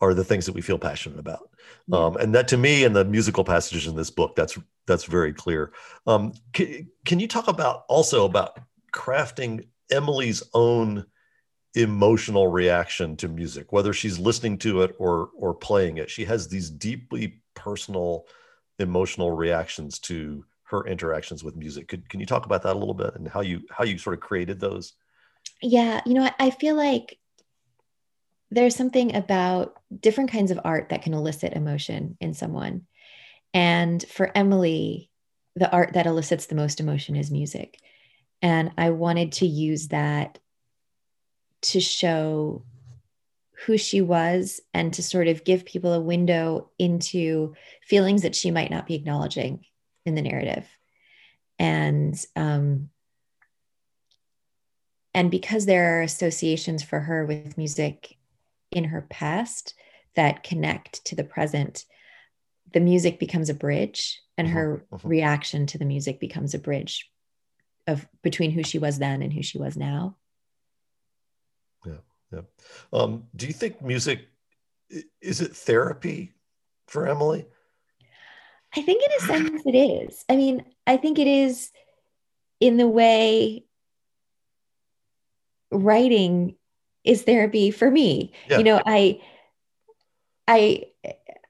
[0.00, 1.50] are the things that we feel passionate about.
[1.88, 1.98] Yeah.
[1.98, 5.32] Um, and that to me in the musical passages in this book, that's that's very
[5.32, 5.72] clear.
[6.06, 8.58] Um, can, can you talk about also about
[8.92, 11.06] crafting Emily's own
[11.74, 16.10] emotional reaction to music, whether she's listening to it or or playing it?
[16.10, 18.26] She has these deeply personal
[18.78, 21.88] emotional reactions to her interactions with music.
[21.88, 24.14] Could, can you talk about that a little bit and how you how you sort
[24.14, 24.94] of created those?
[25.62, 27.18] Yeah, you know, I feel like
[28.50, 32.86] there's something about different kinds of art that can elicit emotion in someone.
[33.54, 35.10] And for Emily,
[35.54, 37.80] the art that elicits the most emotion is music.
[38.42, 40.38] And I wanted to use that
[41.62, 42.64] to show
[43.66, 48.52] who she was and to sort of give people a window into feelings that she
[48.52, 49.64] might not be acknowledging
[50.04, 50.64] in the narrative.
[51.58, 52.90] And um,
[55.12, 58.16] and because there are associations for her with music
[58.70, 59.74] in her past
[60.14, 61.86] that connect to the present,
[62.72, 65.08] the music becomes a bridge and her uh-huh.
[65.08, 67.10] reaction to the music becomes a bridge
[67.86, 70.16] of between who she was then and who she was now.
[72.32, 72.40] Yeah.
[72.92, 74.28] Um, do you think music
[75.20, 76.32] is it therapy
[76.86, 77.46] for Emily?
[78.76, 80.24] I think in a sense it is.
[80.28, 81.70] I mean, I think it is
[82.60, 83.64] in the way
[85.70, 86.56] writing
[87.04, 88.32] is therapy for me.
[88.48, 88.58] Yeah.
[88.58, 89.20] You know, I
[90.46, 90.84] I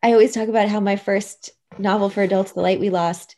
[0.03, 3.36] I always talk about how my first novel for adults, The Light We Lost,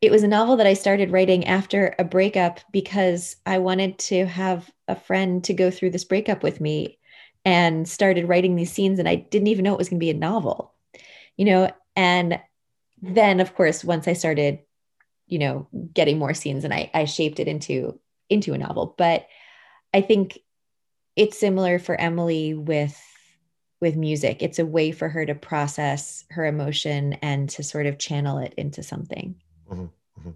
[0.00, 4.24] it was a novel that I started writing after a breakup because I wanted to
[4.26, 6.98] have a friend to go through this breakup with me
[7.44, 10.10] and started writing these scenes and I didn't even know it was going to be
[10.10, 10.72] a novel.
[11.36, 12.40] You know, and
[13.02, 14.60] then of course once I started
[15.26, 17.98] you know getting more scenes and I I shaped it into
[18.30, 19.26] into a novel, but
[19.92, 20.38] I think
[21.14, 22.98] it's similar for Emily with
[23.80, 24.42] with music.
[24.42, 28.54] It's a way for her to process her emotion and to sort of channel it
[28.56, 29.34] into something.
[29.70, 29.84] Mm-hmm.
[30.20, 30.30] Mm-hmm.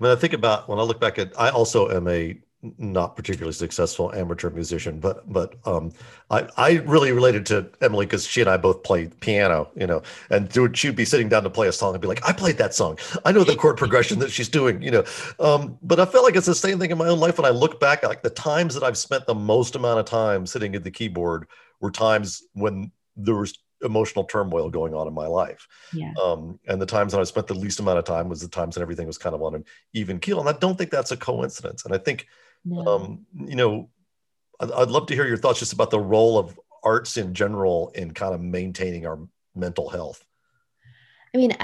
[0.00, 2.38] I mean, I think about when I look back at, I also am a
[2.78, 5.92] not particularly successful amateur musician, but but um,
[6.30, 10.02] I I really related to Emily because she and I both played piano, you know,
[10.28, 12.74] and she'd be sitting down to play a song and be like, I played that
[12.74, 15.04] song, I know the chord progression that she's doing, you know.
[15.38, 17.50] Um, but I felt like it's the same thing in my own life when I
[17.50, 20.84] look back, like the times that I've spent the most amount of time sitting at
[20.84, 21.46] the keyboard
[21.80, 25.66] were times when there was emotional turmoil going on in my life.
[25.92, 26.12] Yeah.
[26.22, 28.74] Um, and the times that I spent the least amount of time was the times
[28.74, 30.40] that everything was kind of on an even keel.
[30.40, 31.84] And I don't think that's a coincidence.
[31.84, 32.26] And I think,
[32.64, 32.86] no.
[32.86, 33.88] um, you know,
[34.60, 37.90] I'd, I'd, love to hear your thoughts just about the role of arts in general
[37.94, 39.18] in kind of maintaining our
[39.54, 40.24] mental health.
[41.34, 41.56] I mean,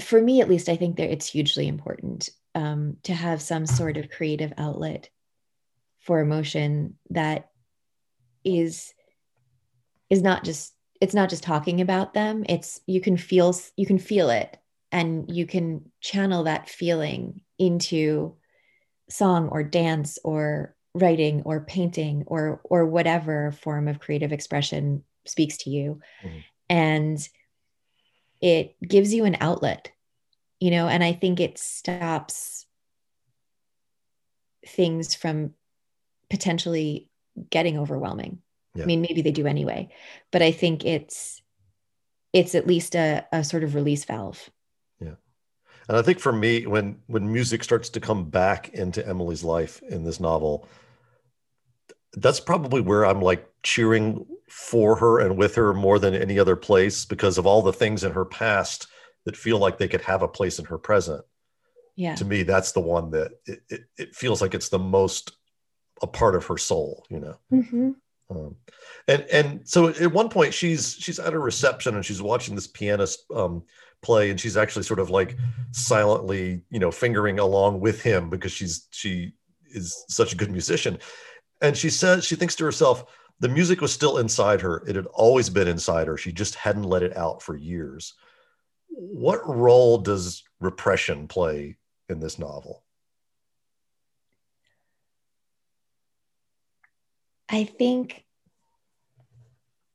[0.00, 3.96] for me at least, I think that it's hugely important um, to have some sort
[3.96, 5.10] of creative outlet
[6.00, 7.50] for emotion that
[8.44, 8.92] is
[10.10, 10.73] is not just
[11.04, 14.56] it's not just talking about them it's you can feel you can feel it
[14.90, 18.34] and you can channel that feeling into
[19.10, 25.58] song or dance or writing or painting or or whatever form of creative expression speaks
[25.58, 26.38] to you mm-hmm.
[26.70, 27.28] and
[28.40, 29.92] it gives you an outlet
[30.58, 32.64] you know and i think it stops
[34.66, 35.52] things from
[36.30, 37.10] potentially
[37.50, 38.38] getting overwhelming
[38.74, 38.82] yeah.
[38.82, 39.88] I mean, maybe they do anyway,
[40.30, 41.42] but I think it's
[42.32, 44.50] it's at least a, a sort of release valve.
[45.00, 45.14] Yeah.
[45.88, 49.80] And I think for me, when when music starts to come back into Emily's life
[49.82, 50.68] in this novel,
[52.14, 56.56] that's probably where I'm like cheering for her and with her more than any other
[56.56, 58.88] place because of all the things in her past
[59.24, 61.24] that feel like they could have a place in her present.
[61.96, 62.16] Yeah.
[62.16, 65.32] To me, that's the one that it, it, it feels like it's the most
[66.02, 67.36] a part of her soul, you know.
[67.52, 67.90] Mm-hmm.
[68.30, 68.56] Um,
[69.06, 72.66] and and so at one point she's she's at a reception and she's watching this
[72.66, 73.62] pianist um,
[74.02, 75.36] play and she's actually sort of like
[75.72, 79.32] silently you know fingering along with him because she's she
[79.66, 80.98] is such a good musician.
[81.60, 83.04] And she says she thinks to herself
[83.40, 84.84] the music was still inside her.
[84.86, 86.16] It had always been inside her.
[86.16, 88.14] She just hadn't let it out for years.
[88.88, 91.76] What role does repression play
[92.08, 92.83] in this novel
[97.54, 98.24] I think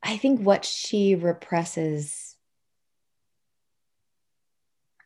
[0.01, 2.37] I think what she represses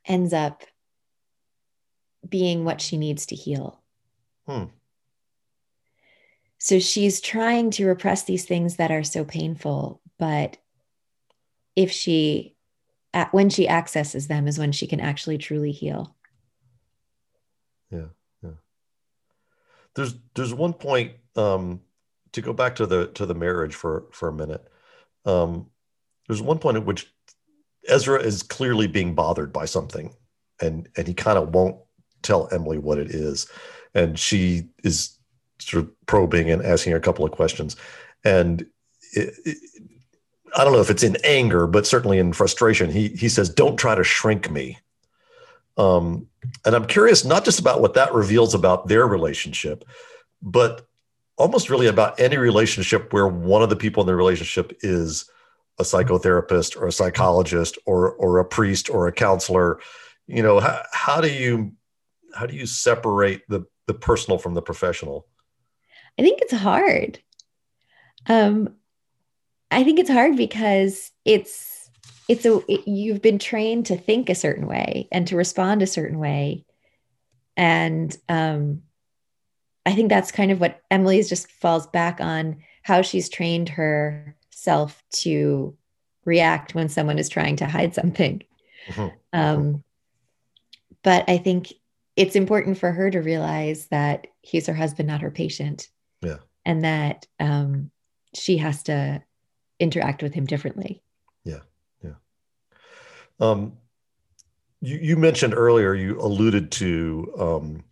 [0.06, 0.62] ends up
[2.30, 3.82] being what she needs to heal.
[4.46, 4.66] Hmm.
[6.60, 10.58] So she's trying to repress these things that are so painful, but
[11.76, 12.56] if she
[13.32, 16.16] when she accesses them is when she can actually truly heal.
[17.90, 18.10] Yeah,
[18.44, 18.58] yeah.
[19.96, 21.82] There's there's one point um
[22.34, 24.68] to go back to the to the marriage for for a minute
[25.26, 25.68] um,
[26.28, 27.12] there's one point at which
[27.88, 30.14] ezra is clearly being bothered by something
[30.62, 31.78] and and he kind of won't
[32.22, 33.48] tell emily what it is
[33.94, 35.18] and she is
[35.60, 37.76] sort of probing and asking a couple of questions
[38.24, 38.66] and
[39.14, 39.58] it, it,
[40.56, 43.78] i don't know if it's in anger but certainly in frustration he he says don't
[43.78, 44.78] try to shrink me.
[45.76, 46.28] Um,
[46.66, 49.84] and i'm curious not just about what that reveals about their relationship
[50.42, 50.88] but
[51.38, 55.30] almost really about any relationship where one of the people in the relationship is
[55.80, 59.80] a psychotherapist or a psychologist or or a priest or a counselor.
[60.28, 61.74] You know how, how do you
[62.36, 65.28] how do you separate the the personal from the professional?
[66.18, 67.20] I think it's hard.
[68.28, 68.76] Um
[69.72, 71.90] i think it's hard because it's
[72.30, 75.88] it's a it, you've been trained to think a certain way and to respond a
[75.88, 76.64] certain way.
[77.58, 78.84] And um
[79.86, 85.04] I think that's kind of what Emily's just falls back on how she's trained herself
[85.12, 85.76] to
[86.26, 88.44] react when someone is trying to hide something.
[88.88, 89.08] Mm-hmm.
[89.34, 89.84] Um,
[91.04, 91.74] but I think
[92.16, 95.90] it's important for her to realize that he's her husband, not her patient.
[96.22, 96.38] Yeah.
[96.66, 97.92] And that um,
[98.34, 99.22] she has to
[99.80, 101.02] interact with him differently.
[101.44, 101.60] Yeah,
[102.04, 102.14] yeah.
[103.40, 103.74] Um,
[104.82, 107.84] you, you mentioned earlier, you alluded to um,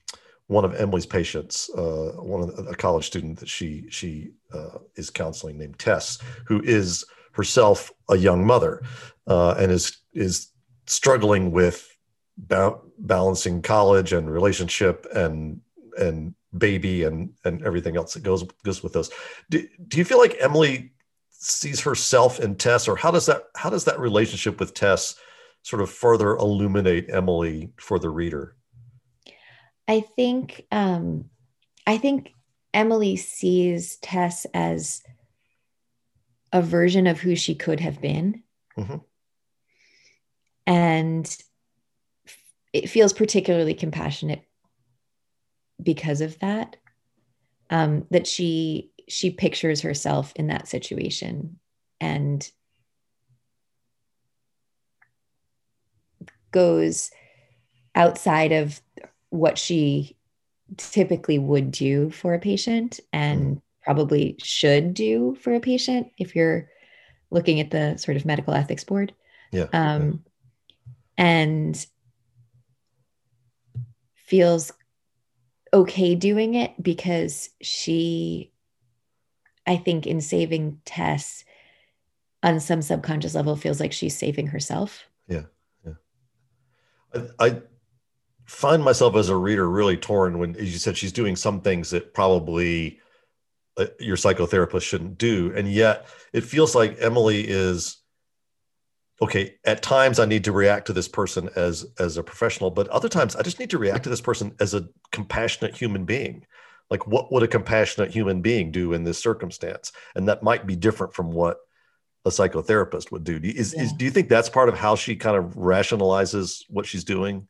[0.51, 4.79] one of Emily's patients, uh, one of the, a college student that she she uh,
[4.97, 8.83] is counseling named Tess, who is herself a young mother
[9.27, 10.49] uh, and is is
[10.87, 11.97] struggling with
[12.37, 15.61] ba- balancing college and relationship and
[15.97, 19.09] and baby and and everything else that goes goes with those.
[19.49, 20.91] Do, do you feel like Emily
[21.29, 25.15] sees herself in Tess, or how does that how does that relationship with Tess
[25.63, 28.57] sort of further illuminate Emily for the reader?
[29.91, 31.25] I think um,
[31.85, 32.33] I think
[32.73, 35.03] Emily sees Tess as
[36.53, 38.41] a version of who she could have been.
[38.77, 38.95] Mm-hmm.
[40.65, 41.37] And
[42.71, 44.43] it feels particularly compassionate
[45.83, 46.77] because of that.
[47.69, 51.59] Um, that she she pictures herself in that situation
[51.99, 52.49] and
[56.51, 57.11] goes
[57.93, 58.81] outside of
[59.31, 60.15] what she
[60.77, 63.61] typically would do for a patient and mm.
[63.83, 66.69] probably should do for a patient if you're
[67.31, 69.13] looking at the sort of medical ethics board.
[69.51, 69.67] Yeah.
[69.73, 70.23] Um,
[71.17, 71.25] yeah.
[71.25, 71.85] And
[74.15, 74.71] feels
[75.73, 78.51] okay doing it because she,
[79.65, 81.43] I think, in saving Tess,
[82.43, 85.05] on some subconscious level, feels like she's saving herself.
[85.27, 85.43] Yeah.
[85.85, 85.93] Yeah.
[87.39, 87.61] I, I
[88.51, 91.89] find myself as a reader really torn when, as you said, she's doing some things
[91.91, 92.99] that probably
[93.77, 95.53] uh, your psychotherapist shouldn't do.
[95.55, 97.97] And yet it feels like Emily is
[99.21, 102.87] okay at times i need to react to this person as as a professional but
[102.87, 106.43] other times i just need to react to this person as a compassionate human being
[106.89, 110.75] like what would a compassionate human being do in this circumstance and that might be
[110.75, 111.57] different from what
[112.25, 113.83] a psychotherapist would do is, yeah.
[113.83, 117.47] is do you think that's part of how she kind of rationalizes what she's doing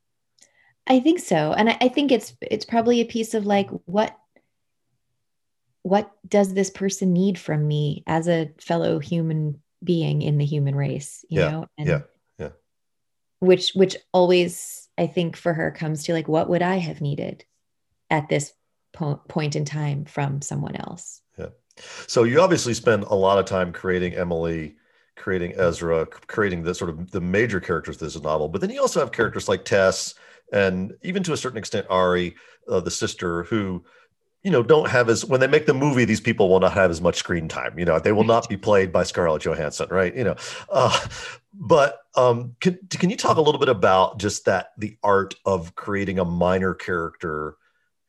[0.87, 1.53] I think so.
[1.53, 4.17] And I, I think it's it's probably a piece of like what
[5.83, 10.75] what does this person need from me as a fellow human being in the human
[10.75, 11.67] race, you yeah, know?
[11.77, 12.01] And yeah.
[12.37, 12.49] Yeah.
[13.39, 17.45] Which which always I think for her comes to like what would I have needed
[18.09, 18.53] at this
[18.93, 21.21] po- point in time from someone else?
[21.37, 21.49] Yeah.
[22.07, 24.75] So you obviously spend a lot of time creating Emily
[25.17, 28.47] creating Ezra, creating the sort of the major characters of this novel.
[28.49, 30.15] But then you also have characters like Tess
[30.51, 32.35] and even to a certain extent Ari,
[32.67, 33.83] uh, the sister, who
[34.43, 36.91] you know don't have as when they make the movie, these people will not have
[36.91, 37.77] as much screen time.
[37.77, 40.15] You know, they will not be played by Scarlett Johansson, right?
[40.15, 40.35] You know,
[40.69, 41.07] uh,
[41.53, 45.75] but um, can can you talk a little bit about just that the art of
[45.75, 47.57] creating a minor character?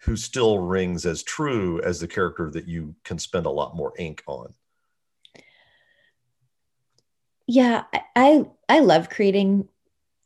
[0.05, 3.93] who still rings as true as the character that you can spend a lot more
[3.99, 4.53] ink on.
[7.47, 7.85] Yeah,
[8.17, 9.69] I I love creating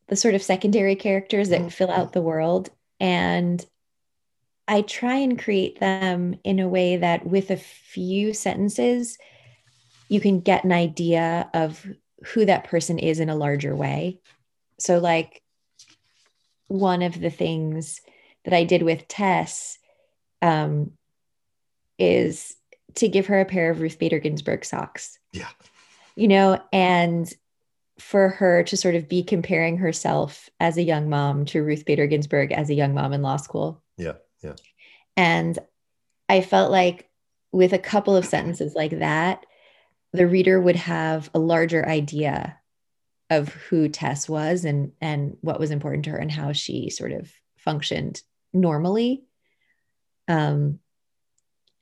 [0.09, 1.69] the sort of secondary characters that mm-hmm.
[1.69, 2.71] fill out the world.
[3.01, 3.65] And
[4.69, 9.19] I try and create them in a way that with a few sentences,
[10.09, 11.87] you can get an idea of
[12.27, 14.21] who that person is in a larger way.
[14.79, 15.43] So, like,
[16.69, 18.01] one of the things
[18.45, 19.79] that I did with Tess
[20.43, 20.93] um,
[21.99, 22.55] is
[22.97, 25.19] to give her a pair of Ruth Bader Ginsburg socks.
[25.33, 25.49] Yeah.
[26.15, 27.33] You know, and
[27.99, 32.07] for her to sort of be comparing herself as a young mom to Ruth Bader
[32.07, 33.83] Ginsburg as a young mom in law school.
[33.97, 34.55] Yeah, yeah.
[35.17, 35.59] And
[36.29, 37.09] I felt like
[37.53, 39.47] with a couple of sentences like that,
[40.13, 42.59] the reader would have a larger idea
[43.31, 47.13] of who Tess was and and what was important to her and how she sort
[47.13, 48.23] of functioned
[48.53, 49.25] normally.
[50.29, 50.81] Um,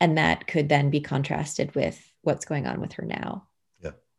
[0.00, 3.46] and that could then be contrasted with what's going on with her now.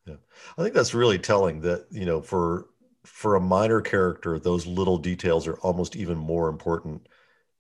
[0.06, 0.16] Yeah,
[0.58, 1.62] I think that's really telling.
[1.62, 2.68] That you know, for
[3.04, 7.08] for a minor character, those little details are almost even more important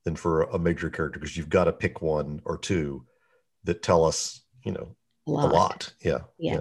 [0.03, 3.05] than for a major character because you've got to pick one or two
[3.63, 4.95] that tell us, you know,
[5.27, 5.51] a lot.
[5.51, 5.93] A lot.
[6.01, 6.53] Yeah, yeah.
[6.53, 6.59] yeah.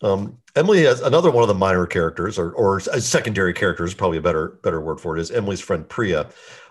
[0.00, 3.94] Um, Emily has another one of the minor characters, or or a secondary character is
[3.94, 5.20] probably a better better word for it.
[5.20, 6.28] Is Emily's friend Priya,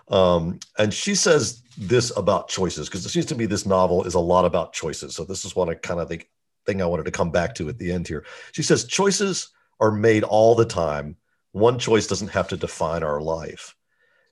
[0.08, 4.14] um, and she says this about choices because it seems to me this novel is
[4.14, 5.14] a lot about choices.
[5.14, 6.28] So this is what I kind of think
[6.68, 8.24] thing I wanted to come back to at the end here.
[8.52, 9.48] She says, choices
[9.80, 11.16] are made all the time.
[11.52, 13.74] One choice doesn't have to define our life.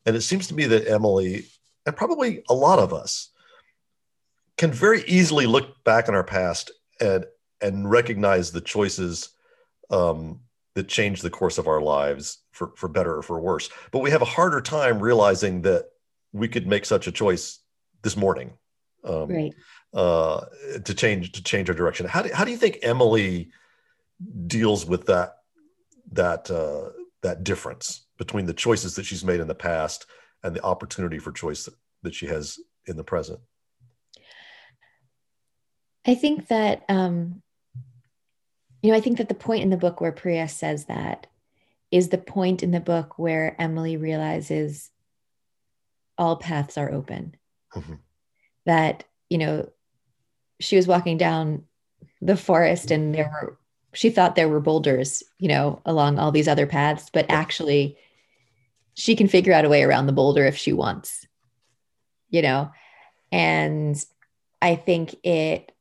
[0.05, 1.47] And it seems to me that Emily,
[1.87, 3.31] and probably a lot of us,
[4.59, 6.71] can very easily look back in our past
[7.01, 7.25] and
[7.63, 9.31] and recognize the choices
[9.91, 10.41] um,
[10.75, 13.71] that change the course of our lives for, for better or for worse.
[13.93, 15.87] But we have a harder time realizing that
[16.33, 17.61] we could make such a choice
[18.03, 18.53] this morning.
[19.05, 19.55] Um, right
[19.97, 20.45] uh,
[20.85, 22.07] to change to change her direction.
[22.07, 23.51] How do, how do you think Emily
[24.47, 25.39] deals with that
[26.13, 26.91] that uh,
[27.23, 30.07] that difference between the choices that she's made in the past
[30.45, 33.41] and the opportunity for choice that, that she has in the present?
[36.07, 37.43] I think that um,
[38.83, 41.27] you know, I think that the point in the book where Priya says that
[41.91, 44.91] is the point in the book where Emily realizes
[46.19, 47.35] all paths are open.
[47.75, 47.95] Mm-hmm.
[48.67, 49.71] That, you know,
[50.61, 51.65] she was walking down
[52.21, 53.59] the forest and there were,
[53.93, 57.97] she thought there were boulders, you know, along all these other paths, but actually
[58.95, 61.27] she can figure out a way around the boulder if she wants,
[62.31, 62.71] you know?
[63.31, 64.03] And
[64.63, 65.73] I think it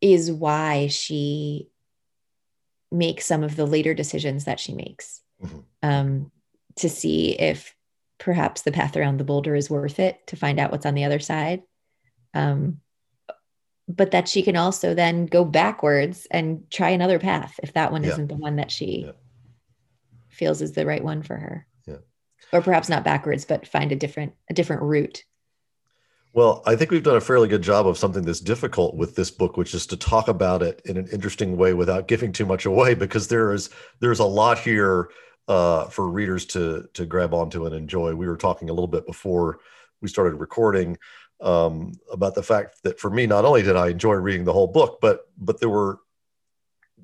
[0.00, 1.68] is why she
[2.90, 5.58] makes some of the later decisions that she makes mm-hmm.
[5.82, 6.30] um,
[6.76, 7.74] to see if
[8.18, 11.04] perhaps the path around the boulder is worth it to find out what's on the
[11.04, 11.62] other side.
[12.34, 12.80] Um,
[13.88, 18.02] but that she can also then go backwards and try another path if that one
[18.02, 18.10] yeah.
[18.10, 19.12] isn't the one that she yeah.
[20.28, 21.66] feels is the right one for her.
[21.86, 21.98] Yeah.
[22.52, 25.24] Or perhaps not backwards, but find a different a different route.
[26.32, 29.30] Well, I think we've done a fairly good job of something that's difficult with this
[29.30, 32.66] book, which is to talk about it in an interesting way without giving too much
[32.66, 33.70] away, because there is
[34.00, 35.08] there's a lot here
[35.48, 38.14] uh, for readers to to grab onto and enjoy.
[38.14, 39.60] We were talking a little bit before
[40.02, 40.98] we started recording
[41.40, 44.68] um, about the fact that for me, not only did I enjoy reading the whole
[44.68, 45.98] book, but but there were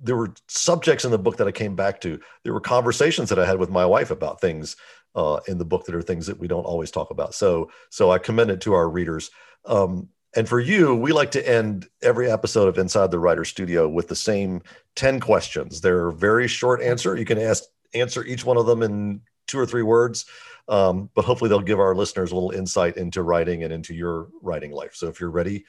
[0.03, 2.18] there were subjects in the book that I came back to.
[2.43, 4.76] There were conversations that I had with my wife about things
[5.14, 7.35] uh, in the book that are things that we don't always talk about.
[7.35, 9.30] So, so I commend it to our readers.
[9.64, 13.89] Um, and for you, we like to end every episode of Inside the Writer Studio
[13.89, 14.62] with the same
[14.97, 15.80] 10 questions.
[15.80, 17.16] They're very short answer.
[17.16, 20.26] You can ask, answer each one of them in two or three words,
[20.68, 24.28] um, but hopefully they'll give our listeners a little insight into writing and into your
[24.40, 24.95] writing life.
[24.95, 25.64] So if you're ready,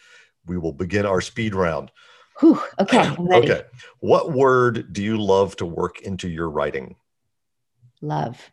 [0.46, 1.92] we will begin our speed round.
[2.40, 3.62] Whew, okay, Okay.
[4.00, 6.96] What word do you love to work into your writing?
[8.02, 8.52] Love.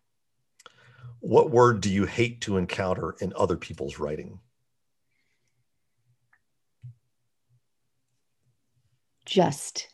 [1.20, 4.40] What word do you hate to encounter in other people's writing?
[9.26, 9.88] Just.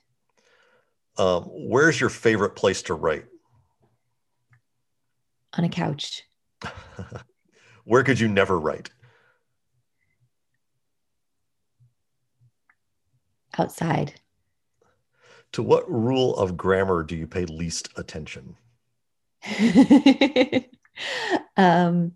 [1.19, 3.25] Um, where's your favorite place to write?
[5.57, 6.23] On a couch.
[7.85, 8.91] Where could you never write?
[13.59, 14.21] Outside.
[15.53, 18.57] To what rule of grammar do you pay least attention?
[21.57, 22.13] um,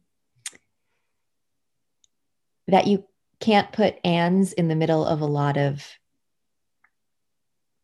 [2.67, 3.05] that you
[3.41, 5.87] can't put ands in the middle of a lot of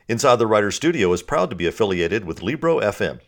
[0.09, 3.21] Inside the Writer Studio is proud to be affiliated with Libro FM.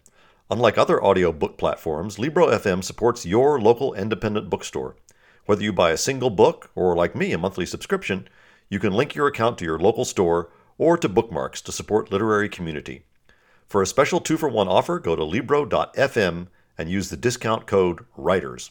[0.51, 4.96] Unlike other audiobook platforms, Libro.fm supports your local independent bookstore.
[5.44, 8.28] Whether you buy a single book or, like me, a monthly subscription,
[8.70, 12.49] you can link your account to your local store or to Bookmarks to support literary
[12.49, 13.05] community.
[13.66, 16.46] For a special two for one offer, go to Libro.fm
[16.78, 18.70] and use the discount code WRITERS.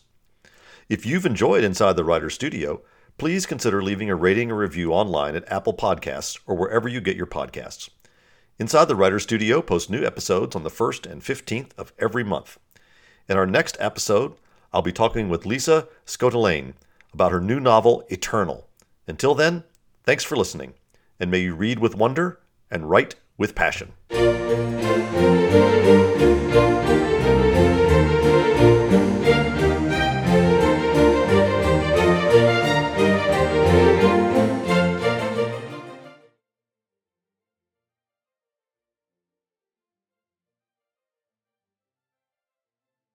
[0.89, 2.81] If you've enjoyed Inside the Writer Studio,
[3.19, 7.17] please consider leaving a rating or review online at Apple Podcasts or wherever you get
[7.17, 7.89] your podcasts.
[8.59, 12.57] Inside the Writer Studio posts new episodes on the 1st and 15th of every month.
[13.29, 14.33] In our next episode,
[14.73, 16.73] I'll be talking with Lisa Scottoline
[17.13, 18.67] about her new novel, Eternal.
[19.05, 19.63] Until then,
[20.05, 20.73] thanks for listening,
[21.19, 22.39] and may you read with wonder
[22.71, 23.93] and write with passion.